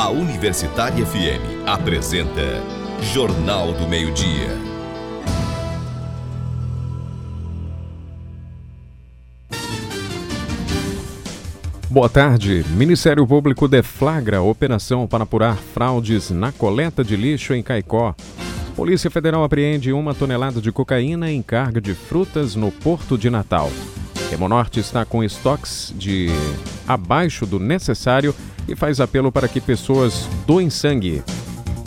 [0.00, 2.40] A Universitária FM apresenta
[3.12, 4.48] Jornal do Meio-Dia.
[11.90, 12.64] Boa tarde.
[12.70, 18.14] Ministério Público deflagra operação para apurar fraudes na coleta de lixo em Caicó.
[18.74, 23.70] Polícia Federal apreende uma tonelada de cocaína em carga de frutas no Porto de Natal.
[24.32, 26.28] Hemonorte está com estoques de
[26.86, 28.34] abaixo do necessário
[28.68, 31.22] e faz apelo para que pessoas doem sangue.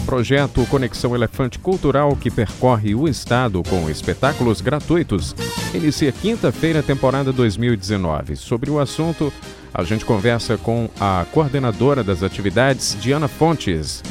[0.06, 5.34] Projeto Conexão Elefante Cultural, que percorre o estado com espetáculos gratuitos,
[5.74, 8.36] inicia quinta-feira, temporada 2019.
[8.36, 9.32] Sobre o assunto,
[9.74, 14.04] a gente conversa com a coordenadora das atividades, Diana Fontes.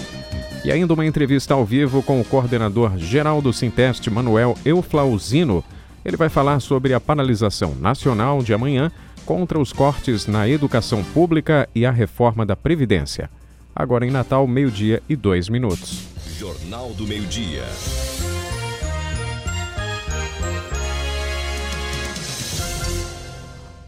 [0.65, 5.63] E ainda uma entrevista ao vivo com o coordenador geral do Sinteste, Manuel Euflauzino.
[6.05, 8.91] Ele vai falar sobre a paralisação nacional de amanhã
[9.25, 13.31] contra os cortes na educação pública e a reforma da Previdência.
[13.75, 16.09] Agora em Natal, meio-dia e dois minutos.
[16.39, 17.65] Jornal do Meio-Dia.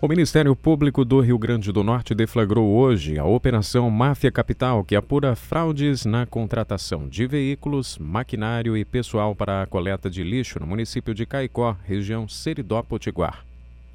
[0.05, 4.95] O Ministério Público do Rio Grande do Norte deflagrou hoje a Operação Máfia Capital, que
[4.95, 10.67] apura fraudes na contratação de veículos, maquinário e pessoal para a coleta de lixo no
[10.67, 13.47] município de Caicó, região Seridó-Potiguar.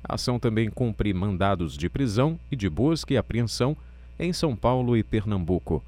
[0.04, 3.78] A ação também cumpre mandados de prisão e de busca e apreensão
[4.18, 5.84] em São Paulo e Pernambuco.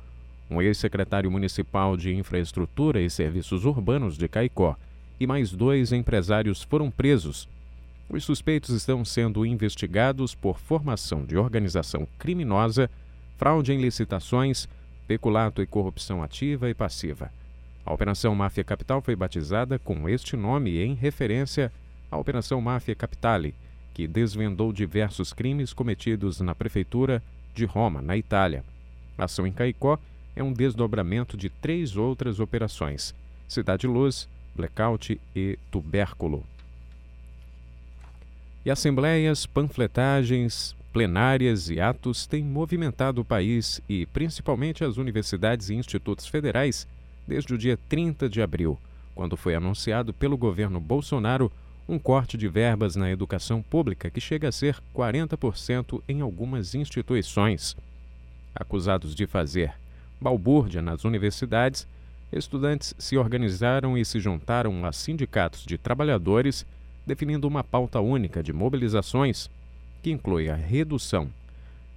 [0.51, 4.77] Um ex-secretário municipal de Infraestrutura e Serviços Urbanos de Caicó
[5.19, 7.49] e mais dois empresários foram presos
[8.11, 12.89] os suspeitos estão sendo investigados por formação de organização criminosa,
[13.37, 14.67] fraude em licitações,
[15.07, 17.31] peculato e corrupção ativa e passiva.
[17.85, 21.71] A Operação Máfia Capital foi batizada com este nome em referência
[22.11, 23.55] à Operação Máfia Capitale,
[23.93, 27.23] que desvendou diversos crimes cometidos na prefeitura
[27.55, 28.63] de Roma, na Itália.
[29.17, 29.97] A ação em Caicó
[30.35, 33.15] é um desdobramento de três outras operações:
[33.47, 36.45] Cidade Luz, Blackout e Tubérculo.
[38.63, 45.73] E assembleias, panfletagens, plenárias e atos têm movimentado o país e principalmente as universidades e
[45.73, 46.87] institutos federais
[47.27, 48.77] desde o dia 30 de abril,
[49.15, 51.51] quando foi anunciado pelo governo Bolsonaro
[51.89, 57.75] um corte de verbas na educação pública que chega a ser 40% em algumas instituições.
[58.53, 59.73] Acusados de fazer
[60.19, 61.87] balbúrdia nas universidades,
[62.31, 66.63] estudantes se organizaram e se juntaram a sindicatos de trabalhadores
[67.11, 69.49] definindo uma pauta única de mobilizações
[70.01, 71.29] que inclui a redução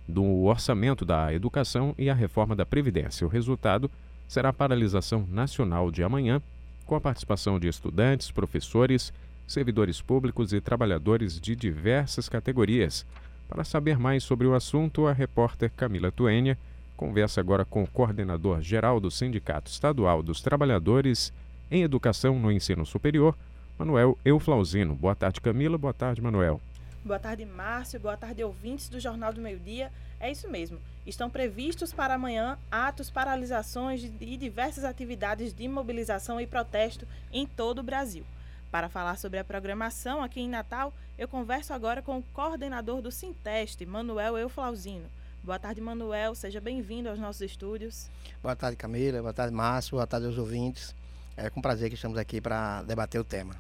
[0.09, 3.25] do orçamento da educação e a reforma da Previdência.
[3.25, 3.89] O resultado
[4.27, 6.43] será a paralisação nacional de amanhã,
[6.85, 9.13] com a participação de estudantes, professores,
[9.47, 13.07] servidores públicos e trabalhadores de diversas categorias.
[13.49, 16.59] Para saber mais sobre o assunto, a repórter Camila Tuênia
[16.97, 21.33] conversa agora com o coordenador geral do Sindicato Estadual dos Trabalhadores
[21.71, 23.37] em Educação no Ensino Superior,
[23.79, 24.95] Manuel Euflauzino.
[24.95, 25.77] Boa tarde, Camila.
[25.77, 26.61] Boa tarde, Manuel.
[27.05, 28.01] Boa tarde, Márcio.
[28.01, 29.91] Boa tarde, ouvintes do Jornal do Meio Dia.
[30.21, 30.79] É isso mesmo.
[31.05, 37.81] Estão previstos para amanhã atos, paralisações e diversas atividades de mobilização e protesto em todo
[37.81, 38.25] o Brasil.
[38.71, 43.11] Para falar sobre a programação aqui em Natal, eu converso agora com o coordenador do
[43.11, 45.07] Sinteste, Manuel Euflauzino.
[45.43, 46.35] Boa tarde, Manuel.
[46.35, 48.09] Seja bem-vindo aos nossos estúdios.
[48.43, 49.21] Boa tarde, Camila.
[49.21, 49.97] Boa tarde, Márcio.
[49.97, 50.95] Boa tarde aos ouvintes.
[51.37, 53.55] É com prazer que estamos aqui para debater o tema.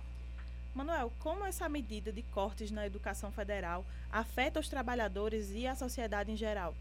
[0.74, 6.32] Manuel, como essa medida de cortes na educação federal afeta os trabalhadores e a sociedade
[6.32, 6.74] em geral?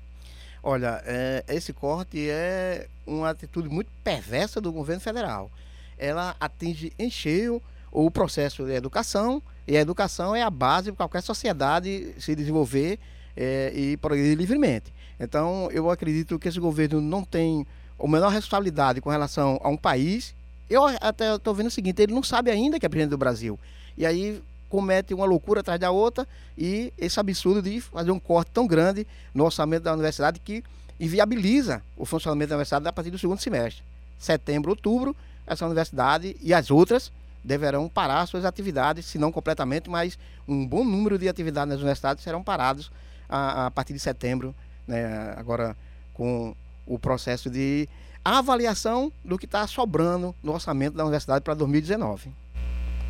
[0.63, 5.51] Olha, é, esse corte é uma atitude muito perversa do governo federal.
[5.97, 7.61] Ela atinge em cheio
[7.91, 12.99] o processo de educação, e a educação é a base para qualquer sociedade se desenvolver
[13.37, 14.91] é, e progredir livremente.
[15.19, 17.65] Então, eu acredito que esse governo não tem
[17.99, 20.33] a menor responsabilidade com relação a um país
[20.69, 23.59] eu até estou vendo o seguinte, ele não sabe ainda que é presidente do Brasil.
[23.97, 28.49] E aí comete uma loucura atrás da outra e esse absurdo de fazer um corte
[28.51, 30.63] tão grande no orçamento da universidade que
[30.99, 33.83] inviabiliza o funcionamento da universidade a partir do segundo semestre.
[34.17, 35.15] Setembro, outubro,
[35.45, 37.11] essa universidade e as outras
[37.43, 40.17] deverão parar suas atividades, se não completamente, mas
[40.47, 42.91] um bom número de atividades nas universidades serão parados
[43.29, 44.55] a, a partir de setembro,
[44.87, 45.75] né, agora
[46.13, 46.55] com
[46.85, 47.87] o processo de
[48.23, 52.31] a avaliação do que está sobrando no orçamento da universidade para 2019.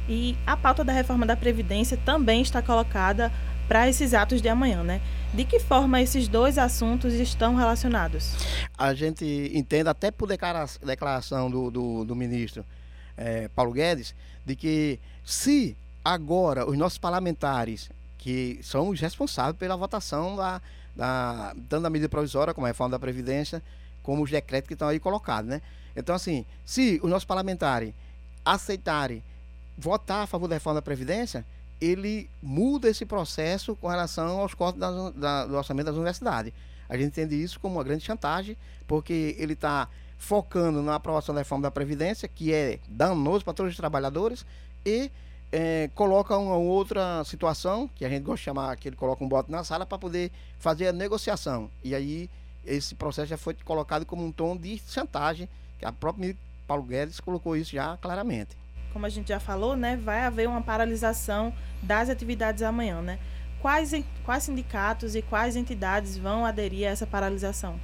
[0.10, 3.32] E a pauta da reforma da Previdência também está colocada
[3.68, 5.02] para esses atos de amanhã, né?
[5.34, 8.36] De que forma esses dois assuntos estão relacionados?
[8.78, 12.66] A gente entende, até por declaração do, do, do ministro
[13.16, 14.14] é, Paulo Guedes,
[14.46, 20.62] de que se agora os nossos parlamentares, que são os responsáveis pela votação da,
[20.96, 23.64] da, tanto da medida provisória como a reforma da Previdência,
[24.04, 25.62] como os decretos que estão aí colocados, né?
[25.96, 27.94] Então, assim, se os nossos parlamentares
[28.46, 29.24] aceitarem
[29.78, 31.46] votar a favor da reforma da Previdência,
[31.80, 36.54] ele muda esse processo com relação aos cortes da, da, do orçamento das universidades.
[36.88, 38.58] A gente entende isso como uma grande chantagem,
[38.88, 43.72] porque ele está focando na aprovação da reforma da Previdência, que é danoso para todos
[43.72, 44.46] os trabalhadores,
[44.86, 45.12] e
[45.52, 49.28] é, coloca uma outra situação, que a gente gosta de chamar, que ele coloca um
[49.28, 51.70] bote na sala para poder fazer a negociação.
[51.84, 52.30] E aí
[52.66, 56.36] esse processo já foi colocado como um tom de chantagem, que a própria
[56.68, 58.58] Paulo Guedes colocou isso já claramente.
[58.92, 63.20] Como a gente já falou, né, vai haver uma paralisação das atividades amanhã, né?
[63.60, 63.94] Quais,
[64.26, 67.80] quais sindicatos e quais entidades vão aderir a essa paralisação?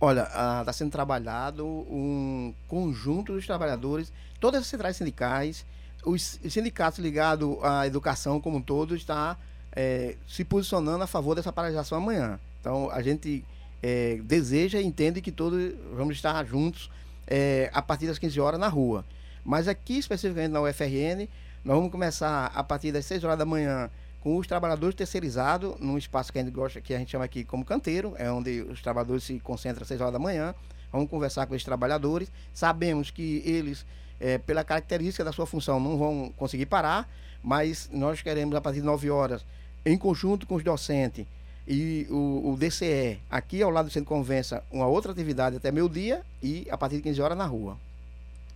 [0.00, 0.28] Olha,
[0.60, 5.66] está sendo trabalhado um conjunto dos trabalhadores, todas as centrais sindicais,
[6.04, 9.36] os sindicatos ligados à educação como um todo está
[9.72, 12.38] é, se posicionando a favor dessa paralisação amanhã.
[12.60, 13.44] Então, a gente
[13.86, 16.90] é, deseja e entende que todos vamos estar juntos
[17.26, 19.04] é, a partir das 15 horas na rua.
[19.44, 21.28] Mas aqui, especificamente na UFRN,
[21.62, 23.90] nós vamos começar a partir das 6 horas da manhã
[24.20, 27.44] com os trabalhadores terceirizados, num espaço que a gente gosta, que a gente chama aqui
[27.44, 30.54] como canteiro, é onde os trabalhadores se concentram às 6 horas da manhã.
[30.90, 32.32] Vamos conversar com esses trabalhadores.
[32.54, 33.84] Sabemos que eles,
[34.18, 37.06] é, pela característica da sua função, não vão conseguir parar,
[37.42, 39.44] mas nós queremos, a partir de 9 horas,
[39.84, 41.26] em conjunto com os docentes
[41.66, 46.22] e o, o DCE, aqui ao lado do Centro Convença, uma outra atividade até meio-dia
[46.42, 47.78] e a partir de 15 horas na rua.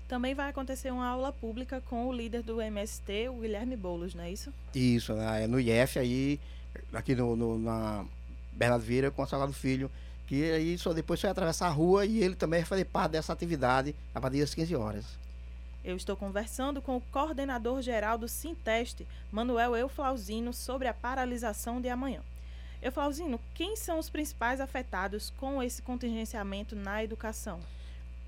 [0.06, 4.24] Também vai acontecer uma aula pública com o líder do MST, o Guilherme Boulos, não
[4.24, 4.52] é isso?
[4.74, 6.40] Isso, é no IF aí,
[6.92, 8.04] aqui no, no, na
[8.52, 9.90] Bernardo Vieira com a Salgado Filho,
[10.26, 13.32] que aí só depois vai atravessar a rua e ele também vai fazer parte dessa
[13.32, 15.04] atividade a partir das 15 horas.
[15.84, 21.88] Eu estou conversando com o coordenador geral do Sinteste, Manuel Euflauzino, sobre a paralisação de
[21.88, 22.20] amanhã.
[22.80, 27.58] Euflauzino, quem são os principais afetados com esse contingenciamento na educação?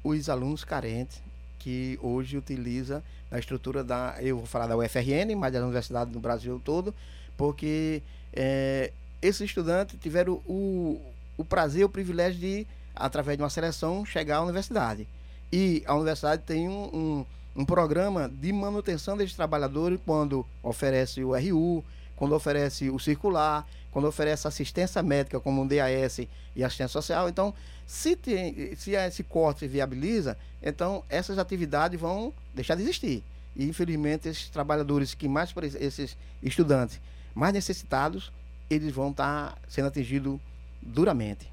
[0.03, 1.23] Os alunos carentes,
[1.59, 6.19] que hoje utiliza a estrutura da, eu vou falar da UFRN, mas das universidades do
[6.19, 6.95] Brasil todo,
[7.37, 8.03] porque
[8.33, 8.93] é,
[9.23, 11.01] esses estudantes tiveram o,
[11.37, 15.07] o prazer, o privilégio de, através de uma seleção, chegar à universidade.
[15.53, 17.27] E a universidade tem um, um,
[17.57, 21.85] um programa de manutenção desses trabalhadores quando oferece o RU,
[22.17, 26.21] quando oferece o circular, quando oferece assistência médica como um DAS
[26.55, 27.29] e assistência social.
[27.29, 27.55] Então,
[27.87, 33.25] se, tem, se esse corte viabiliza, então essas atividades vão deixar de existir.
[33.57, 37.01] E infelizmente esses trabalhadores que mais esses estudantes
[37.35, 38.33] mais necessitados,
[38.69, 40.39] eles vão estar sendo atingidos
[40.81, 41.51] duramente.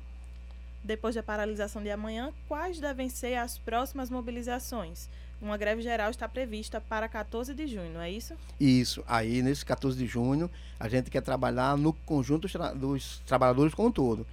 [0.83, 5.09] Depois da paralisação de amanhã, quais devem ser as próximas mobilizações?
[5.41, 8.33] Uma greve geral está prevista para 14 de junho, é isso?
[8.59, 9.03] Isso.
[9.07, 10.49] Aí, nesse 14 de junho,
[10.79, 14.25] a gente quer trabalhar no conjunto dos trabalhadores como um todo.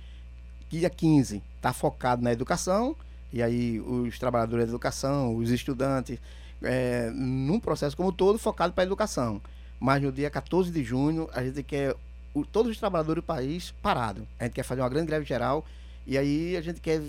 [0.70, 2.96] Dia 15 está focado na educação,
[3.30, 6.18] e aí os trabalhadores da educação, os estudantes,
[6.62, 9.42] é, num processo como um todo focado para a educação.
[9.78, 11.94] Mas no dia 14 de junho, a gente quer
[12.32, 14.24] o, todos os trabalhadores do país parados.
[14.38, 15.66] A gente quer fazer uma grande greve geral,
[16.06, 17.02] e aí a gente quer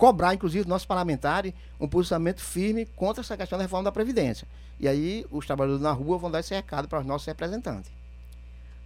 [0.00, 4.48] cobrar, inclusive, nossos parlamentares um posicionamento firme contra essa questão da reforma da Previdência.
[4.80, 7.92] E aí os trabalhadores na rua vão dar esse recado para os nossos representantes.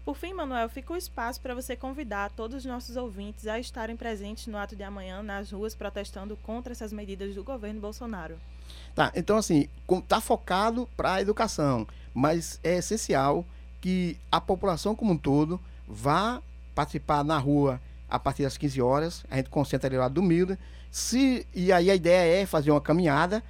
[0.04, 3.96] Por fim, Manuel, fica o espaço para você convidar todos os nossos ouvintes a estarem
[3.96, 8.36] presentes no ato de amanhã nas ruas protestando contra essas medidas do governo Bolsonaro.
[8.92, 13.46] Tá, então assim, está focado para a educação, mas é essencial
[13.80, 16.42] que a população como um todo vá
[16.74, 19.24] participar na rua a partir das 15 horas.
[19.30, 20.58] A gente concentra ali lá do Milda
[20.90, 23.42] se, e aí a ideia é fazer uma caminhada,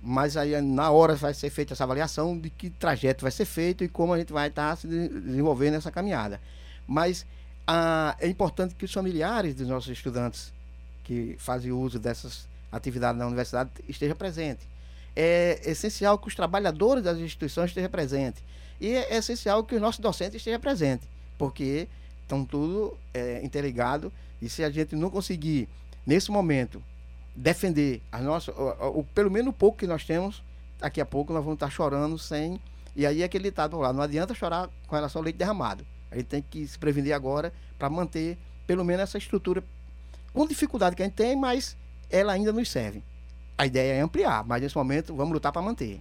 [0.00, 3.82] mas aí na hora vai ser feita essa avaliação de que trajeto vai ser feito
[3.82, 6.40] e como a gente vai estar tá se desenvolvendo nessa caminhada.
[6.86, 7.26] Mas
[7.66, 10.52] ah, é importante que os familiares dos nossos estudantes
[11.02, 14.64] que fazem uso dessas atividades na universidade estejam presentes.
[15.16, 18.40] É essencial que os trabalhadores das instituições estejam presentes.
[18.80, 21.88] E é essencial que os nossos docentes estejam presentes, porque
[22.24, 24.12] estão tudo é, interligado
[24.42, 25.68] e se a gente não conseguir
[26.06, 26.82] nesse momento,
[27.34, 30.42] defender as nossas, o, pelo menos o pouco que nós temos,
[30.78, 32.60] daqui a pouco nós vamos estar chorando sem.
[32.94, 35.84] E aí é aquele ditado lá, não adianta chorar com relação ao leite derramado.
[36.10, 39.64] A gente tem que se prevenir agora para manter pelo menos essa estrutura
[40.32, 41.76] com dificuldade que a gente tem, mas
[42.10, 43.02] ela ainda nos serve.
[43.56, 46.00] A ideia é ampliar, mas nesse momento vamos lutar para manter.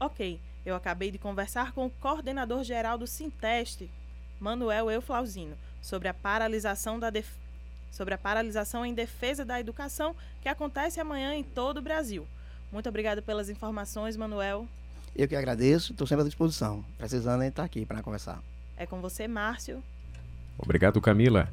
[0.00, 3.90] Ok, eu acabei de conversar com o coordenador geral do Sinteste,
[4.40, 7.48] Manuel Euflauzino, sobre a paralisação da defesa
[7.90, 12.26] sobre a paralisação em defesa da educação que acontece amanhã em todo o Brasil.
[12.70, 14.68] Muito obrigada pelas informações, Manuel.
[15.16, 16.84] Eu que agradeço, estou sempre à disposição.
[16.96, 18.40] Precisando entrar aqui para conversar.
[18.76, 19.82] É com você, Márcio.
[20.58, 21.48] Obrigado, Camila.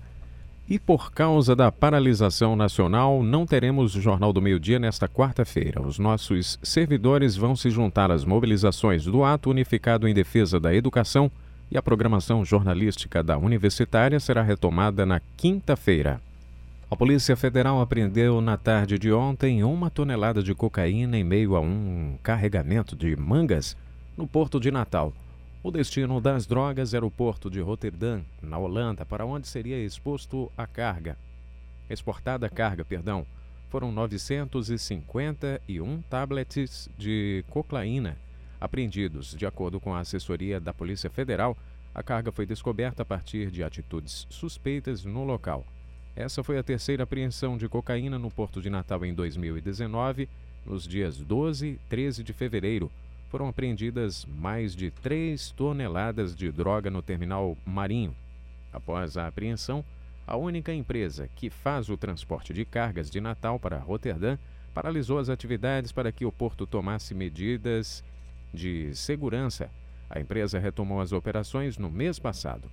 [0.67, 5.81] E por causa da paralisação nacional, não teremos Jornal do Meio-Dia nesta quarta-feira.
[5.81, 11.31] Os nossos servidores vão se juntar às mobilizações do Ato Unificado em Defesa da Educação
[11.75, 16.21] e a programação jornalística da Universitária será retomada na quinta-feira.
[16.89, 21.59] A Polícia Federal apreendeu na tarde de ontem uma tonelada de cocaína em meio a
[21.59, 23.75] um carregamento de mangas
[24.15, 25.11] no porto de Natal.
[25.61, 30.49] O destino das drogas era o porto de Roterdã, na Holanda, para onde seria exposto
[30.57, 31.17] a carga.
[31.89, 33.27] Exportada a carga, perdão,
[33.69, 38.15] foram 951 tablets de cocaína
[38.65, 39.35] apreendidos.
[39.35, 41.57] De acordo com a assessoria da Polícia Federal,
[41.93, 45.65] a carga foi descoberta a partir de atitudes suspeitas no local.
[46.15, 50.27] Essa foi a terceira apreensão de cocaína no Porto de Natal em 2019.
[50.65, 52.91] Nos dias 12 e 13 de fevereiro,
[53.29, 58.15] foram apreendidas mais de 3 toneladas de droga no terminal Marinho.
[58.71, 59.83] Após a apreensão,
[60.27, 64.37] a única empresa que faz o transporte de cargas de Natal para Roterdã
[64.73, 68.03] paralisou as atividades para que o porto tomasse medidas
[68.53, 69.69] de segurança.
[70.09, 72.69] A empresa retomou as operações no mês passado.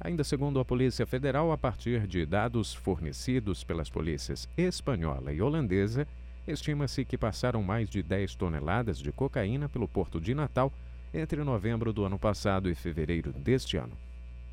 [0.00, 6.06] Ainda segundo a Polícia Federal, a partir de dados fornecidos pelas polícias espanhola e holandesa,
[6.46, 10.72] estima-se que passaram mais de 10 toneladas de cocaína pelo porto de Natal
[11.12, 13.96] entre novembro do ano passado e fevereiro deste ano.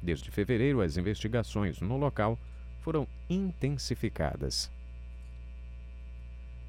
[0.01, 2.37] Desde fevereiro, as investigações no local
[2.81, 4.71] foram intensificadas.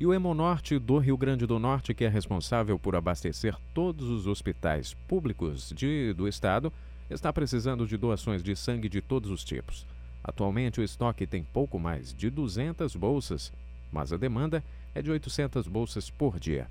[0.02, 4.26] E o Hemonorte do Rio Grande do Norte, que é responsável por abastecer todos os
[4.26, 6.72] hospitais públicos de, do estado,
[7.08, 9.86] está precisando de doações de sangue de todos os tipos.
[10.24, 13.52] Atualmente, o estoque tem pouco mais de 200 bolsas,
[13.92, 14.60] mas a demanda
[14.92, 16.66] é de 800 bolsas por dia.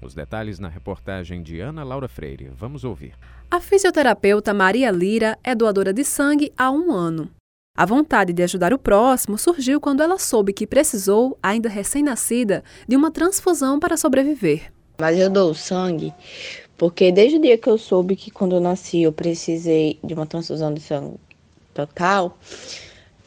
[0.00, 2.52] Os detalhes na reportagem de Ana Laura Freire.
[2.56, 3.14] Vamos ouvir.
[3.50, 7.28] A fisioterapeuta Maria Lira é doadora de sangue há um ano.
[7.78, 12.96] A vontade de ajudar o próximo surgiu quando ela soube que precisou, ainda recém-nascida, de
[12.96, 14.72] uma transfusão para sobreviver.
[14.98, 16.12] Mas eu dou sangue
[16.76, 20.26] porque desde o dia que eu soube que quando eu nasci eu precisei de uma
[20.26, 21.18] transfusão de sangue
[21.72, 22.36] total,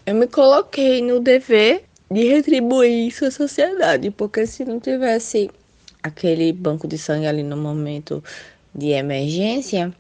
[0.06, 5.50] eu me coloquei no dever de retribuir isso à sociedade, porque se não tivesse
[6.04, 8.22] aquele banco de sangue ali no momento
[8.76, 9.94] de emergência,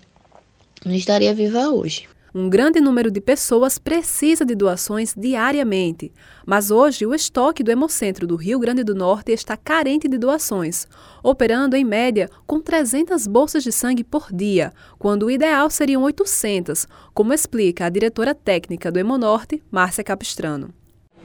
[0.86, 2.11] não estaria viva hoje.
[2.34, 6.14] Um grande número de pessoas precisa de doações diariamente,
[6.46, 10.88] mas hoje o estoque do Hemocentro do Rio Grande do Norte está carente de doações,
[11.22, 16.88] operando em média com 300 bolsas de sangue por dia, quando o ideal seriam 800,
[17.14, 20.70] como explica a diretora técnica do Hemonorte, Márcia Capistrano.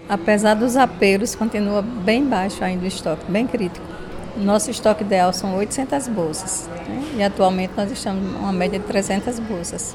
[0.09, 3.87] Apesar dos apelos, continua bem baixo ainda o estoque, bem crítico.
[4.37, 7.15] Nosso estoque ideal são 800 bolsas né?
[7.19, 9.95] e atualmente nós estamos uma média de 300 bolsas.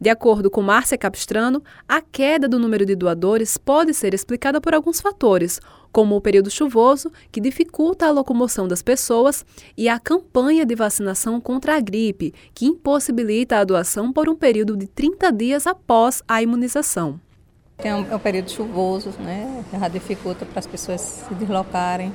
[0.00, 4.72] De acordo com Márcia Capistrano, a queda do número de doadores pode ser explicada por
[4.72, 5.60] alguns fatores,
[5.92, 9.44] como o período chuvoso, que dificulta a locomoção das pessoas,
[9.76, 14.74] e a campanha de vacinação contra a gripe, que impossibilita a doação por um período
[14.74, 17.20] de 30 dias após a imunização.
[17.76, 19.62] Tem um, é um período chuvoso, né?
[19.70, 22.10] Já dificulta para as pessoas se deslocarem.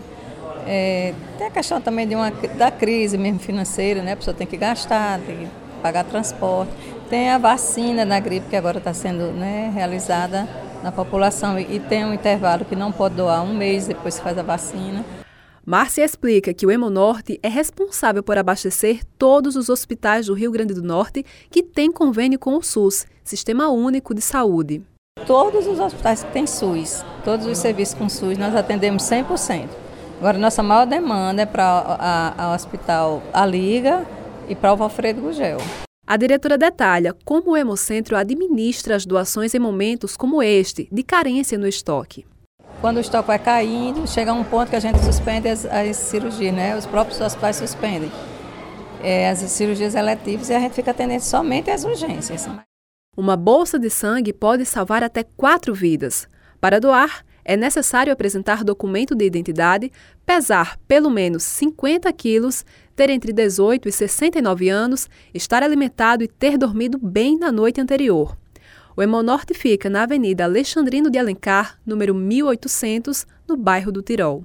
[0.66, 4.14] É, tem a questão também de uma, da crise mesmo financeira, né?
[4.14, 5.48] A pessoa tem que gastar, tem que
[5.84, 6.72] pagar transporte.
[7.10, 10.48] Tem a vacina da gripe que agora está sendo né, realizada
[10.82, 14.38] na população e tem um intervalo que não pode doar um mês depois que faz
[14.38, 15.06] a vacina.
[15.64, 20.74] Márcia explica que o Hemonorte é responsável por abastecer todos os hospitais do Rio Grande
[20.74, 24.84] do Norte que têm convênio com o SUS, Sistema Único de Saúde.
[25.26, 29.70] Todos os hospitais que têm SUS, todos os serviços com SUS, nós atendemos 100%.
[30.20, 34.06] Agora, nossa maior demanda é para o Hospital A Liga
[34.48, 35.58] e para o Valfredo Gugel.
[36.08, 41.58] A diretora detalha como o Hemocentro administra as doações em momentos como este, de carência
[41.58, 42.28] no estoque.
[42.80, 46.54] Quando o estoque vai caindo, chega um ponto que a gente suspende as, as cirurgias,
[46.54, 46.78] né?
[46.78, 48.12] os próprios hospitais suspendem
[49.02, 52.48] é, as cirurgias eletivas e a gente fica atendendo somente as urgências.
[53.18, 56.28] Uma bolsa de sangue pode salvar até quatro vidas.
[56.62, 59.92] Para doar, é necessário apresentar documento de identidade,
[60.26, 62.66] pesar pelo menos 50 quilos,
[62.96, 68.38] ter entre 18 e 69 anos, estar alimentado e ter dormido bem na noite anterior.
[68.98, 74.44] O Hemonorte fica na Avenida Alexandrino de Alencar, número 1800, no bairro do Tirol.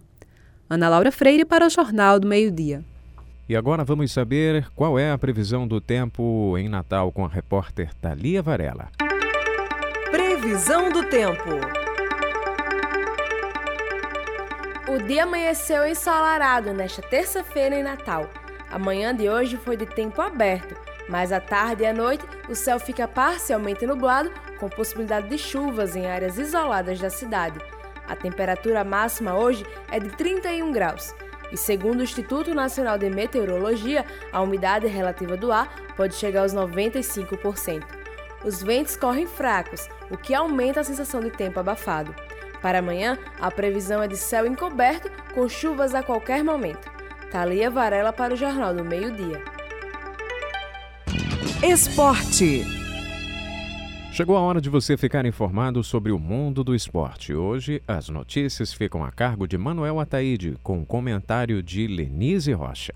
[0.68, 2.84] Ana Laura Freire para o Jornal do Meio-Dia.
[3.48, 7.92] E agora vamos saber qual é a previsão do tempo em Natal com a repórter
[7.94, 8.88] Thalia Varela.
[10.10, 11.50] Previsão do tempo.
[14.88, 18.28] O dia amanheceu ensolarado nesta terça-feira em Natal.
[18.70, 20.76] A manhã de hoje foi de tempo aberto,
[21.08, 25.96] mas à tarde e à noite o céu fica parcialmente nublado com possibilidade de chuvas
[25.96, 27.58] em áreas isoladas da cidade.
[28.06, 31.12] A temperatura máxima hoje é de 31 graus.
[31.50, 36.54] E segundo o Instituto Nacional de Meteorologia, a umidade relativa do ar pode chegar aos
[36.54, 37.82] 95%.
[38.44, 42.14] Os ventos correm fracos, o que aumenta a sensação de tempo abafado.
[42.62, 46.99] Para amanhã, a previsão é de céu encoberto com chuvas a qualquer momento.
[47.30, 49.40] Thalia Varela para o Jornal do Meio-Dia.
[51.62, 52.64] Esporte.
[54.12, 57.32] Chegou a hora de você ficar informado sobre o mundo do esporte.
[57.32, 62.94] Hoje, as notícias ficam a cargo de Manuel Ataíde, com um comentário de Lenise Rocha.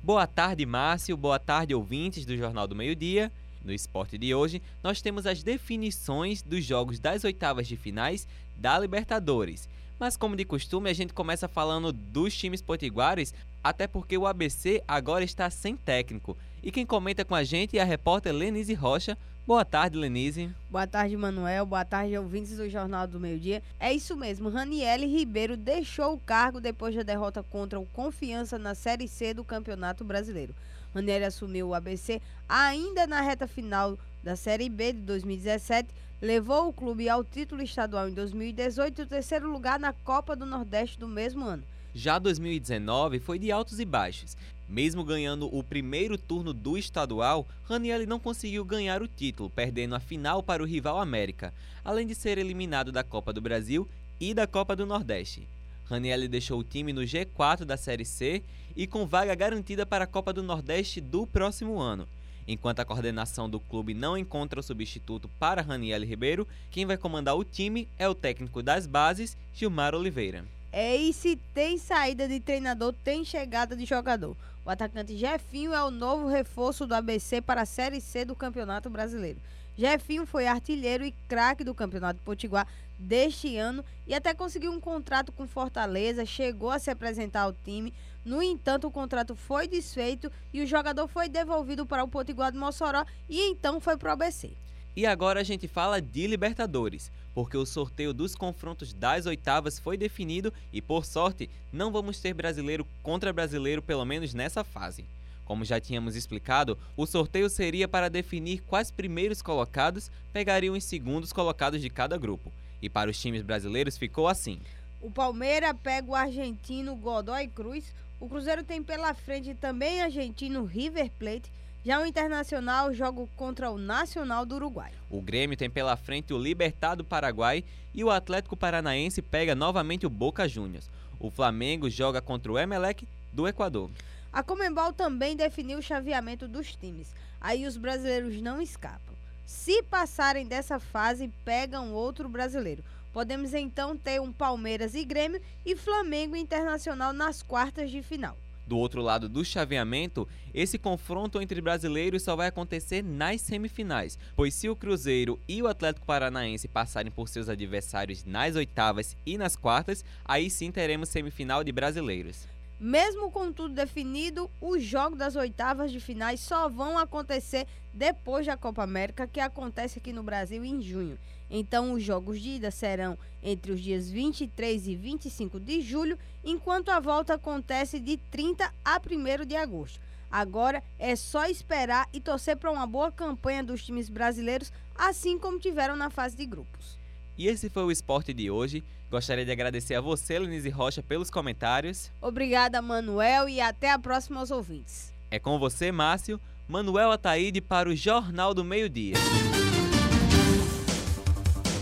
[0.00, 1.16] Boa tarde, Márcio.
[1.16, 3.32] Boa tarde, ouvintes do Jornal do Meio-Dia.
[3.64, 8.78] No esporte de hoje, nós temos as definições dos jogos das oitavas de finais da
[8.78, 9.68] Libertadores.
[9.98, 14.82] Mas, como de costume, a gente começa falando dos times potiguares, até porque o ABC
[14.86, 16.36] agora está sem técnico.
[16.62, 19.16] E quem comenta com a gente é a repórter Lenise Rocha,
[19.48, 20.54] Boa tarde, Lenise.
[20.68, 21.64] Boa tarde, Manuel.
[21.64, 23.62] Boa tarde, ouvintes do Jornal do Meio Dia.
[23.80, 28.74] É isso mesmo, Raniele Ribeiro deixou o cargo depois da derrota contra o Confiança na
[28.74, 30.54] Série C do Campeonato Brasileiro.
[30.94, 35.88] Raniele assumiu o ABC ainda na reta final da Série B de 2017,
[36.20, 40.44] levou o clube ao título estadual em 2018 e o terceiro lugar na Copa do
[40.44, 41.62] Nordeste do mesmo ano.
[41.94, 44.36] Já 2019 foi de altos e baixos.
[44.68, 50.00] Mesmo ganhando o primeiro turno do estadual, Raniel não conseguiu ganhar o título, perdendo a
[50.00, 53.88] final para o rival América, além de ser eliminado da Copa do Brasil
[54.20, 55.48] e da Copa do Nordeste.
[55.86, 58.42] Raniel deixou o time no G4 da Série C
[58.76, 62.06] e com vaga garantida para a Copa do Nordeste do próximo ano.
[62.50, 67.36] Enquanto a coordenação do clube não encontra o substituto para Raniel Ribeiro, quem vai comandar
[67.36, 70.46] o time é o técnico das bases, Gilmar Oliveira.
[70.72, 74.34] É, e se tem saída de treinador, tem chegada de jogador.
[74.64, 78.88] O atacante Jefinho é o novo reforço do ABC para a Série C do Campeonato
[78.88, 79.38] Brasileiro.
[79.76, 82.66] Jefinho foi artilheiro e craque do Campeonato Potiguar
[82.98, 87.92] deste ano e até conseguiu um contrato com Fortaleza, chegou a se apresentar ao time.
[88.28, 92.58] No entanto, o contrato foi desfeito e o jogador foi devolvido para o Potiguar de
[92.58, 94.50] Mossoró e então foi para o ABC.
[94.94, 99.96] E agora a gente fala de Libertadores, porque o sorteio dos confrontos das oitavas foi
[99.96, 105.06] definido e, por sorte, não vamos ter brasileiro contra brasileiro, pelo menos nessa fase.
[105.46, 111.32] Como já tínhamos explicado, o sorteio seria para definir quais primeiros colocados pegariam os segundos
[111.32, 112.52] colocados de cada grupo.
[112.82, 114.60] E para os times brasileiros ficou assim:
[115.00, 121.10] o Palmeiras pega o argentino Godoy Cruz, o Cruzeiro tem pela frente também argentino River
[121.18, 121.52] Plate
[121.84, 124.92] já o Internacional joga contra o Nacional do Uruguai.
[125.08, 130.04] O Grêmio tem pela frente o Libertad do Paraguai e o Atlético Paranaense pega novamente
[130.04, 130.90] o Boca Juniors.
[131.20, 133.90] O Flamengo joga contra o Emelec do Equador.
[134.32, 137.14] A Comembol também definiu o chaveamento dos times.
[137.40, 139.14] Aí os brasileiros não escapam.
[139.46, 142.84] Se passarem dessa fase, pegam outro brasileiro.
[143.12, 148.36] Podemos então ter um Palmeiras e Grêmio e Flamengo Internacional nas quartas de final.
[148.68, 154.52] Do outro lado do chaveamento, esse confronto entre brasileiros só vai acontecer nas semifinais, pois
[154.52, 159.56] se o Cruzeiro e o Atlético Paranaense passarem por seus adversários nas oitavas e nas
[159.56, 162.46] quartas, aí sim teremos semifinal de brasileiros.
[162.78, 167.66] Mesmo com tudo definido, os jogos das oitavas de finais só vão acontecer
[167.98, 171.18] depois da Copa América, que acontece aqui no Brasil em junho.
[171.50, 176.90] Então, os jogos de ida serão entre os dias 23 e 25 de julho, enquanto
[176.90, 180.00] a volta acontece de 30 a 1 de agosto.
[180.30, 185.58] Agora é só esperar e torcer para uma boa campanha dos times brasileiros, assim como
[185.58, 186.96] tiveram na fase de grupos.
[187.36, 188.84] E esse foi o esporte de hoje.
[189.10, 192.12] Gostaria de agradecer a você, Lenise Rocha, pelos comentários.
[192.20, 195.12] Obrigada, Manuel, e até a próxima aos ouvintes.
[195.30, 196.38] É com você, Márcio.
[196.68, 199.14] Manuel Ataíde para o Jornal do Meio-Dia.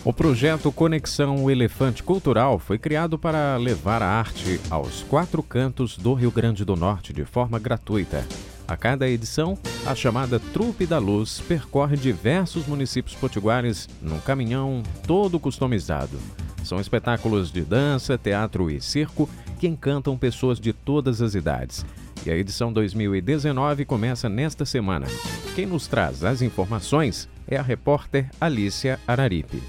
[0.05, 6.14] O projeto Conexão Elefante Cultural foi criado para levar a arte aos quatro cantos do
[6.14, 8.25] Rio Grande do Norte de forma gratuita.
[8.68, 15.40] A cada edição, a chamada Trupe da Luz percorre diversos municípios potiguares num caminhão todo
[15.40, 16.16] customizado.
[16.62, 21.85] São espetáculos de dança, teatro e circo que encantam pessoas de todas as idades.
[22.27, 25.07] E a edição 2019 começa nesta semana.
[25.55, 29.62] Quem nos traz as informações é a repórter Alícia Araripe.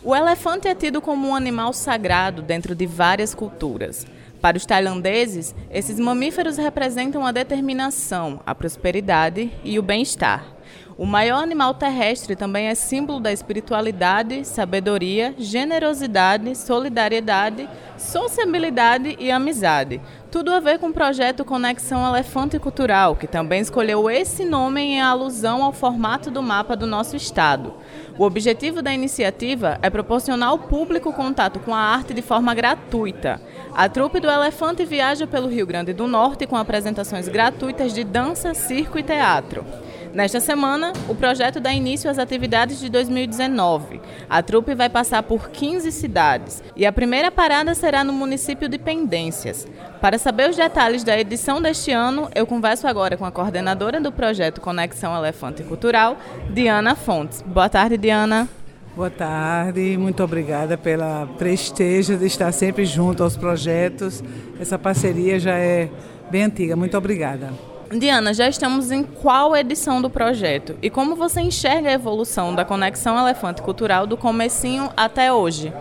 [0.00, 4.06] O elefante é tido como um animal sagrado dentro de várias culturas.
[4.40, 10.59] Para os tailandeses, esses mamíferos representam a determinação, a prosperidade e o bem-estar.
[11.00, 19.98] O maior animal terrestre também é símbolo da espiritualidade, sabedoria, generosidade, solidariedade, sociabilidade e amizade.
[20.30, 25.00] Tudo a ver com o projeto Conexão Elefante Cultural, que também escolheu esse nome em
[25.00, 27.72] alusão ao formato do mapa do nosso estado.
[28.18, 33.40] O objetivo da iniciativa é proporcionar ao público contato com a arte de forma gratuita.
[33.72, 38.52] A trupe do Elefante viaja pelo Rio Grande do Norte com apresentações gratuitas de dança,
[38.52, 39.64] circo e teatro.
[40.12, 44.00] Nesta semana, o projeto dá início às atividades de 2019.
[44.28, 48.76] A trupe vai passar por 15 cidades e a primeira parada será no município de
[48.76, 49.68] Pendências.
[50.00, 54.10] Para saber os detalhes da edição deste ano, eu converso agora com a coordenadora do
[54.10, 56.16] projeto Conexão Elefante Cultural,
[56.50, 57.42] Diana Fontes.
[57.42, 58.48] Boa tarde, Diana.
[58.96, 64.24] Boa tarde, muito obrigada pela prestígio de estar sempre junto aos projetos.
[64.58, 65.88] Essa parceria já é
[66.30, 66.74] bem antiga.
[66.74, 67.69] Muito obrigada.
[67.98, 70.76] Diana, já estamos em qual edição do projeto?
[70.80, 75.72] E como você enxerga a evolução da Conexão Elefante Cultural do comecinho até hoje?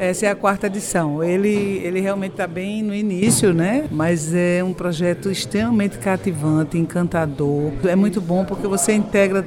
[0.00, 1.22] Essa é a quarta edição.
[1.22, 3.86] Ele, ele realmente está bem no início, né?
[3.92, 7.70] Mas é um projeto extremamente cativante, encantador.
[7.86, 9.46] É muito bom porque você integra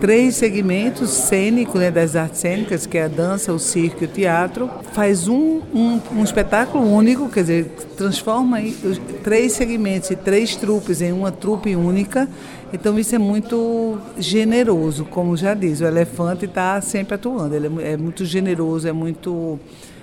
[0.00, 4.08] três segmentos cênicos né, das artes cênicas, que é a dança, o circo e o
[4.08, 7.64] teatro, faz um, um, um espetáculo único, quer dizer,
[7.96, 12.28] transforma os três segmentos e três trupes em uma trupe única.
[12.72, 17.92] Então isso é muito generoso, como já diz, o elefante está sempre atuando, ele é,
[17.92, 19.58] é muito generoso, é muito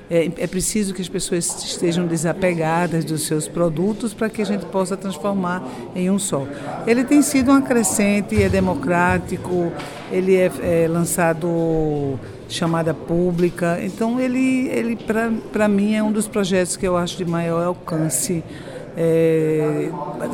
[0.10, 4.66] é, é, preciso que as pessoas estejam desapegadas dos seus produtos para que a gente
[4.66, 5.64] possa transformar
[5.96, 6.46] em um só.
[6.86, 9.72] Ele tem sido uma crescente, é democrático,
[10.12, 14.98] ele é, é lançado chamada pública, então ele, ele
[15.52, 18.44] para mim é um dos projetos que eu acho de maior alcance.
[18.96, 19.90] É,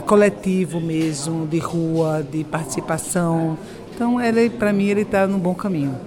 [0.05, 3.57] coletivo mesmo, de rua, de participação.
[3.95, 5.97] Então, ele, para mim, ele está no bom caminho.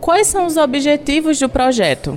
[0.00, 2.16] Quais são os objetivos do projeto?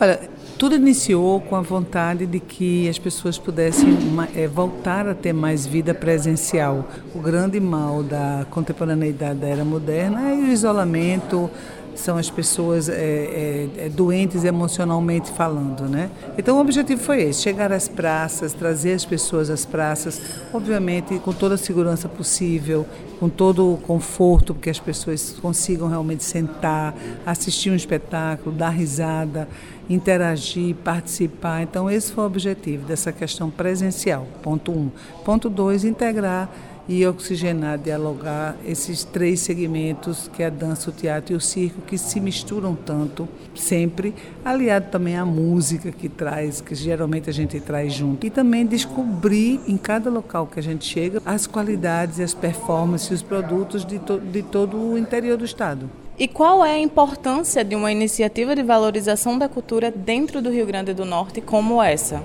[0.00, 0.18] Olha,
[0.58, 3.96] tudo iniciou com a vontade de que as pessoas pudessem
[4.34, 6.88] é, voltar a ter mais vida presencial.
[7.14, 11.48] O grande mal da contemporaneidade da era moderna é o isolamento,
[11.94, 16.10] são as pessoas é, é, doentes emocionalmente falando, né?
[16.36, 20.20] Então o objetivo foi esse, chegar às praças, trazer as pessoas às praças,
[20.52, 22.86] obviamente com toda a segurança possível,
[23.20, 29.48] com todo o conforto, porque as pessoas consigam realmente sentar, assistir um espetáculo, dar risada,
[29.88, 31.62] interagir, participar.
[31.62, 34.90] Então esse foi o objetivo dessa questão presencial, ponto um.
[35.24, 36.50] Ponto dois, integrar
[36.88, 41.80] e oxigenar, dialogar esses três segmentos, que é a dança, o teatro e o circo,
[41.82, 47.58] que se misturam tanto sempre, aliado também à música que traz, que geralmente a gente
[47.60, 48.26] traz junto.
[48.26, 53.22] E também descobrir em cada local que a gente chega as qualidades, as performances, os
[53.22, 55.88] produtos de, to de todo o interior do estado.
[56.16, 60.64] E qual é a importância de uma iniciativa de valorização da cultura dentro do Rio
[60.64, 62.22] Grande do Norte como essa?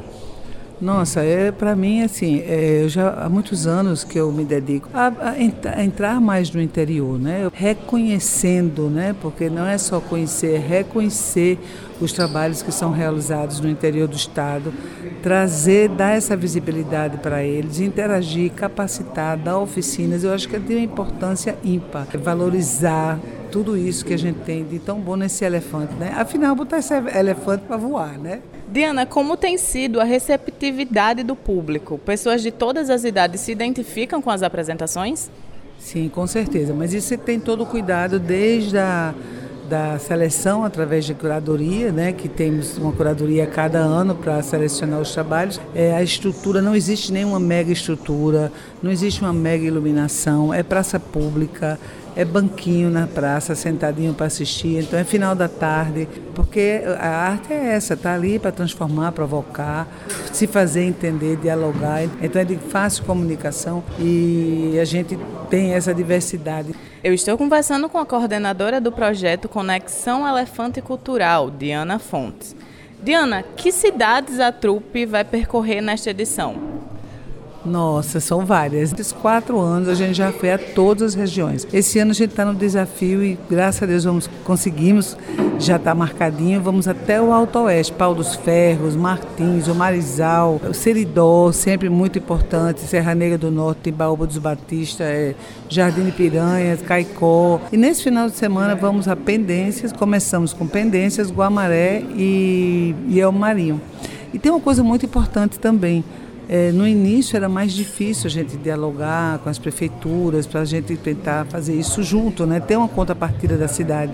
[0.80, 4.88] Nossa, é para mim assim, é, eu já há muitos anos que eu me dedico
[4.93, 7.49] a, a, entrar mais no interior, né?
[7.52, 9.13] Reconhecendo, né?
[9.21, 11.60] Porque não é só conhecer, é reconhecer
[11.99, 14.71] os trabalhos que são realizados no interior do estado,
[15.21, 20.23] trazer, dar essa visibilidade para eles, interagir, capacitar, dar oficinas.
[20.23, 23.19] Eu acho que tem uma importância ímpar, valorizar
[23.52, 26.14] tudo isso que a gente tem de tão bom nesse elefante, né?
[26.16, 28.42] Afinal, botar esse elefante para voar, né?
[28.72, 31.98] Diana, como tem sido a receptividade do público?
[31.98, 35.30] Pessoas de todas as idades se identificam com as apresentações?
[35.80, 36.74] Sim, com certeza.
[36.74, 39.14] Mas isso tem todo o cuidado desde a
[39.70, 45.00] da seleção através de curadoria, né, que temos uma curadoria a cada ano para selecionar
[45.00, 45.62] os trabalhos.
[45.76, 51.00] É, a estrutura, não existe nenhuma mega estrutura, não existe uma mega iluminação, é praça
[51.00, 51.80] pública,
[52.15, 57.54] é banquinho na praça, sentadinho para assistir, então é final da tarde, porque a arte
[57.54, 59.88] é essa, tá ali para transformar, provocar,
[60.32, 62.04] se fazer entender, dialogar.
[62.22, 65.17] Então é de fácil comunicação e a gente
[65.50, 66.74] tem essa diversidade.
[67.04, 72.56] Eu estou conversando com a coordenadora do projeto Conexão Elefante Cultural, Diana Fontes.
[73.02, 76.79] Diana, que cidades a trupe vai percorrer nesta edição?
[77.65, 78.93] Nossa, são várias.
[78.93, 81.67] Nesses quatro anos a gente já foi a todas as regiões.
[81.74, 85.17] Esse ano a gente está no desafio e graças a Deus vamos conseguimos,
[85.60, 90.74] já está marcadinho, vamos até o Alto Oeste, Pau dos Ferros, Martins, o Marizal, o
[90.74, 95.36] Seridó, sempre muito importante, Serra Negra do Norte, Timbaúba dos Batista, é,
[95.67, 97.60] Jardim de Piranhas, Caicó.
[97.74, 103.34] E nesse final de semana vamos a Pendências, começamos com Pendências, Guamaré e, e El
[103.34, 103.82] Marinho.
[104.34, 106.04] E tem uma coisa muito importante também,
[106.52, 110.98] É, no início era mais difícil a gente dialogar com as prefeituras para a gente
[110.98, 112.60] tentar fazer isso junto, né?
[112.60, 114.14] ter uma contrapartida da cidade.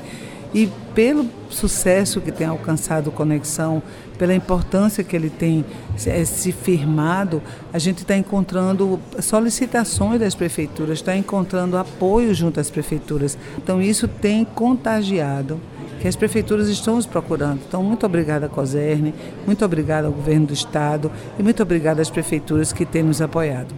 [0.53, 3.81] E pelo sucesso que tem alcançado Conexão,
[4.17, 5.63] pela importância que ele tem
[6.05, 12.69] é, se firmado, a gente está encontrando solicitações das prefeituras, está encontrando apoio junto às
[12.69, 13.37] prefeituras.
[13.57, 15.57] Então isso tem contagiado
[16.05, 17.61] que as prefeituras estão nos procurando.
[17.67, 19.11] Então, muito obrigada, Coserne,
[19.43, 23.73] muito obrigada ao governo do Estado e muito obrigada às prefeituras que têm nos apoiado.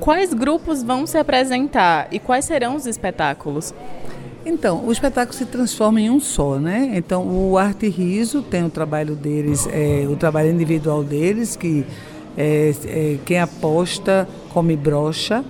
[0.00, 3.72] Quais grupos vão se apresentar e quais serão os espetáculos?
[4.44, 6.94] Então, o espetáculo se transforma em um só, né?
[6.96, 11.86] Então, o Arte Riso tem o trabalho deles, é, o trabalho individual deles, que
[12.36, 15.44] é, é, quem aposta come brocha,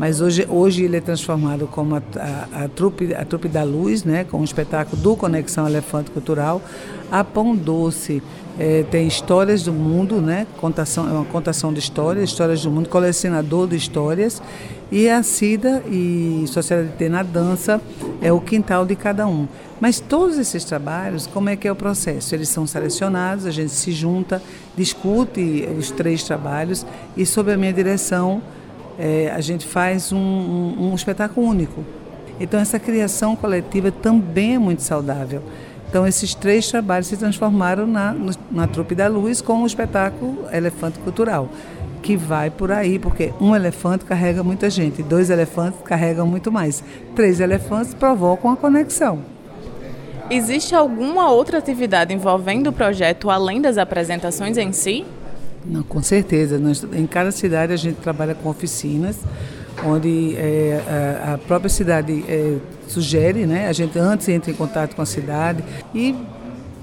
[0.00, 4.02] mas hoje, hoje ele é transformado como a, a, a, trupe, a Trupe da Luz,
[4.02, 4.24] né?
[4.24, 6.62] Com o espetáculo do Conexão Elefante Cultural.
[7.12, 8.22] A Pão Doce
[8.58, 10.46] é, tem Histórias do Mundo, né?
[10.58, 14.40] Contação, é uma contação de histórias, Histórias do Mundo, colecionador de histórias.
[14.90, 17.78] E a Cida e Sociedade na Dança
[18.22, 19.46] é o quintal de cada um.
[19.78, 22.34] Mas todos esses trabalhos, como é que é o processo?
[22.34, 24.42] Eles são selecionados, a gente se junta,
[24.74, 28.40] discute os três trabalhos e, sob a minha direção,
[29.00, 31.84] é, a gente faz um, um, um espetáculo único.
[32.38, 35.42] Então, essa criação coletiva também é muito saudável.
[35.88, 38.14] Então, esses três trabalhos se transformaram na,
[38.50, 41.48] na Trupe da Luz com o espetáculo Elefante Cultural
[42.02, 46.82] que vai por aí, porque um elefante carrega muita gente, dois elefantes carregam muito mais,
[47.14, 49.18] três elefantes provocam a conexão.
[50.30, 55.04] Existe alguma outra atividade envolvendo o projeto além das apresentações em si?
[55.64, 56.58] Não, com certeza.
[56.58, 59.18] Nós, em cada cidade a gente trabalha com oficinas,
[59.84, 63.68] onde é, a, a, própria cidade é, sugere, né?
[63.68, 65.62] A gente antes entra em contato com a cidade
[65.94, 66.14] e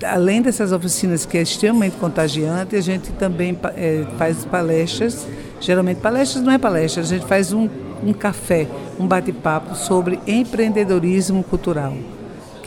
[0.03, 5.27] além dessas oficinas que é extremamente contagiante, a gente também é, faz palestras.
[5.59, 7.67] Geralmente palestras não é palestra, a gente faz um,
[8.03, 8.67] um café,
[8.99, 11.95] um bate-papo sobre empreendedorismo cultural.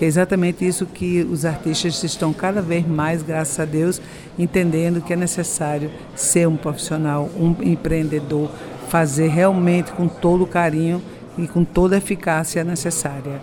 [0.00, 4.00] Que é exatamente isso que os artistas estão cada vez mais, graças a Deus,
[4.38, 8.50] entendendo que é necessário ser um profissional, um empreendedor,
[8.88, 11.02] fazer realmente com todo o carinho
[11.36, 13.42] e com toda a eficácia necessária.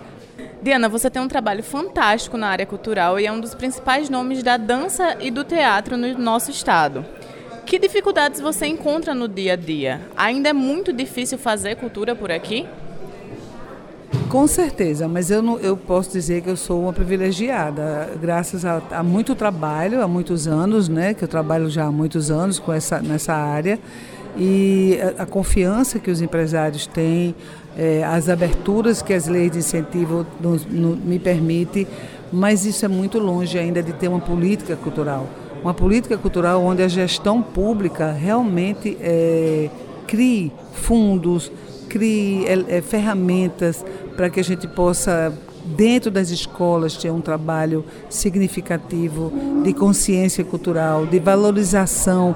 [0.60, 4.42] Diana, você tem um trabalho fantástico na área cultural e é um dos principais nomes
[4.42, 7.06] da dança e do teatro no nosso estado.
[7.64, 10.00] Que dificuldades você encontra no dia a dia?
[10.16, 12.66] Ainda é muito difícil fazer cultura por aqui?
[14.28, 18.82] Com certeza, mas eu, não, eu posso dizer que eu sou uma privilegiada, graças a,
[18.90, 22.70] a, muito trabalho, há muitos anos, né, que eu trabalho já há muitos anos com
[22.70, 23.78] essa, nessa área,
[24.36, 27.34] e a, a confiança que os empresários têm,
[27.74, 31.86] é, as aberturas que as leis de incentivo no, me permitem,
[32.30, 35.26] mas isso é muito longe ainda de ter uma política cultural.
[35.62, 39.70] Uma política cultural onde a gestão pública realmente é,
[40.06, 41.50] crie fundos,
[41.88, 43.82] crie é ferramentas
[44.18, 45.32] para que a gente possa
[45.64, 52.34] dentro das escolas ter um trabalho significativo de consciência cultural, de valorização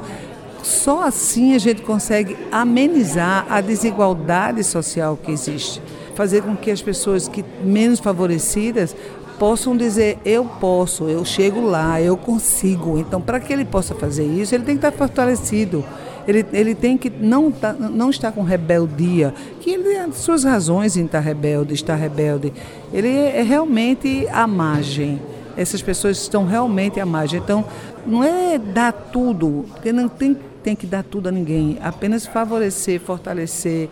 [0.62, 5.82] só assim a gente consegue amenizar a desigualdade social que existe.
[6.14, 8.94] Fazer com que as pessoas que menos favorecidas
[9.36, 12.96] possam dizer eu posso, eu chego lá, eu consigo.
[12.96, 15.84] Então, para que ele possa fazer isso, ele tem que estar fortalecido.
[16.26, 20.96] Ele, ele tem que não, tá, não estar com rebeldia, que ele tem suas razões
[20.96, 22.52] em estar rebelde, estar rebelde.
[22.92, 25.20] Ele é, é realmente a margem.
[25.56, 27.40] Essas pessoas estão realmente à margem.
[27.40, 27.64] Então,
[28.06, 33.00] não é dar tudo, porque não tem tem que dar tudo a ninguém, apenas favorecer,
[33.00, 33.88] fortalecer,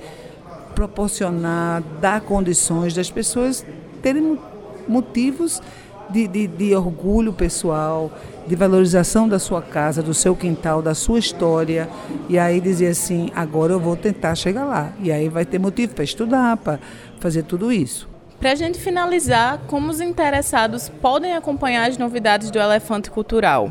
[0.75, 3.67] proporcionar, dar condições das pessoas
[4.01, 4.39] terem
[4.87, 5.61] motivos
[6.09, 8.11] de, de, de, orgulho pessoal,
[8.47, 11.89] de valorização da sua casa, do seu quintal, da sua história.
[12.29, 14.93] E aí dizer assim: agora eu vou tentar chegar lá.
[15.01, 16.79] E aí vai ter motivo para estudar, para
[17.19, 18.09] fazer tudo isso.
[18.39, 23.71] Para a gente finalizar, como os interessados podem acompanhar as novidades do Elefante Cultural?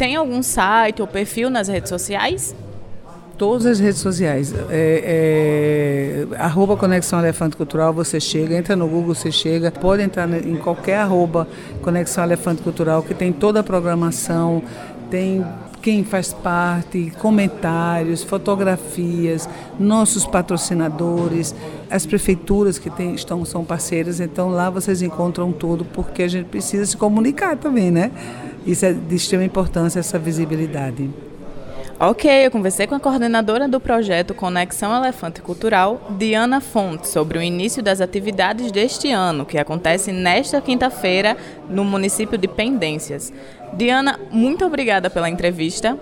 [0.00, 2.56] tem algum site ou perfil nas redes sociais?
[3.40, 4.52] Todas as redes sociais.
[4.68, 10.28] É, é, arroba Conexão Elefante Cultural, você chega, entra no Google, você chega, pode entrar
[10.46, 11.48] em qualquer arroba
[11.80, 14.62] Conexão Elefante Cultural, que tem toda a programação,
[15.10, 15.42] tem
[15.80, 19.48] quem faz parte, comentários, fotografias,
[19.78, 21.54] nossos patrocinadores,
[21.90, 26.44] as prefeituras que tem, estão, são parceiras, então lá vocês encontram tudo, porque a gente
[26.44, 28.10] precisa se comunicar também, né?
[28.66, 31.08] Isso é de extrema importância, essa visibilidade.
[32.02, 37.42] Ok, eu conversei com a coordenadora do projeto Conexão Elefante Cultural, Diana Fonte, sobre o
[37.42, 41.36] início das atividades deste ano, que acontece nesta quinta-feira
[41.68, 43.30] no município de Pendências.
[43.74, 45.98] Diana, muito obrigada pela entrevista.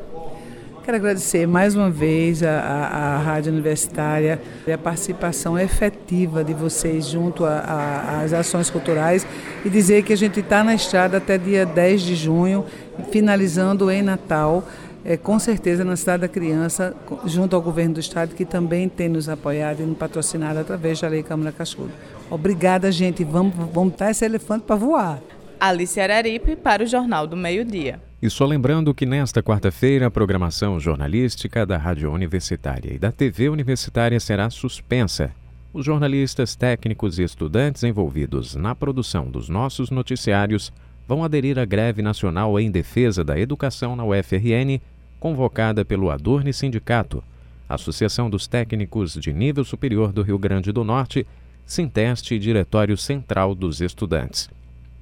[0.85, 6.55] Quero agradecer mais uma vez a, a, a Rádio Universitária e a participação efetiva de
[6.55, 9.27] vocês junto às ações culturais
[9.65, 12.65] e dizer que a gente está na estrada até dia 10 de junho,
[13.11, 14.63] finalizando em Natal.
[15.05, 19.09] É, com certeza na Cidade da Criança, junto ao governo do Estado, que também tem
[19.09, 21.93] nos apoiado e nos patrocinado através da Lei Câmara Cascudo.
[22.31, 23.25] Obrigada, gente.
[23.25, 25.21] Vamos, vamos dar esse elefante para voar.
[25.61, 28.01] Alice Araripe para o Jornal do Meio Dia.
[28.21, 33.49] E só lembrando que nesta quarta-feira a programação jornalística da Rádio Universitária e da TV
[33.49, 35.33] Universitária será suspensa.
[35.73, 40.73] Os jornalistas, técnicos e estudantes envolvidos na produção dos nossos noticiários
[41.09, 44.79] vão aderir à greve nacional em defesa da educação na UFRN,
[45.19, 47.25] convocada pelo Adorne Sindicato,
[47.67, 51.27] Associação dos Técnicos de Nível Superior do Rio Grande do Norte,
[51.65, 54.51] Sinteste e Diretório Central dos Estudantes.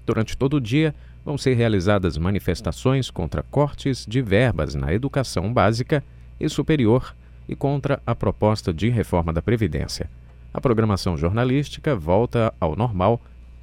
[0.06, 6.04] Durante todo o dia, vão ser realizadas manifestações contra cortes de verbas na educação básica
[6.38, 7.16] e superior
[7.48, 10.08] e contra a proposta de reforma da Previdência.
[10.54, 13.20] A programação jornalística volta ao normal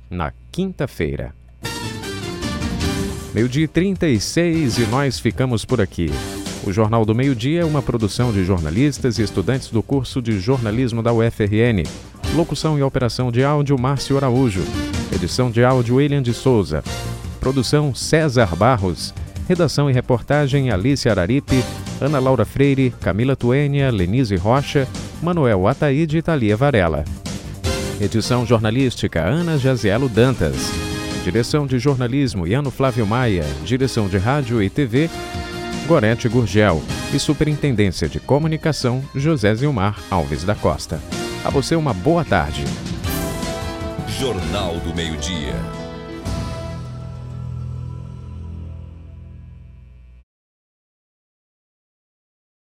[0.09, 1.33] na quinta-feira.
[3.33, 6.11] Meio-dia 36 e nós ficamos por aqui.
[6.63, 11.01] O Jornal do Meio-Dia é uma produção de jornalistas e estudantes do curso de jornalismo
[11.01, 11.83] da UFRN.
[12.35, 14.61] Locução e operação de áudio Márcio Araújo.
[15.11, 16.83] Edição de áudio William de Souza.
[17.39, 19.11] Produção César Barros.
[19.47, 21.63] Redação e reportagem Alice Araripe,
[21.99, 24.87] Ana Laura Freire, Camila Tuênia, Lenise Rocha,
[25.23, 27.03] Manuel Ataíde e Thalia Varela.
[27.99, 30.82] Edição jornalística Ana Jazielo Dantas.
[31.23, 33.45] Direção de jornalismo Iano Flávio Maia.
[33.63, 35.09] Direção de rádio e TV
[35.87, 36.83] Gorete Gurgel.
[37.13, 40.99] E Superintendência de Comunicação José Zilmar Alves da Costa.
[41.45, 42.65] A você uma boa tarde.
[44.19, 45.82] Jornal do Meio-Dia.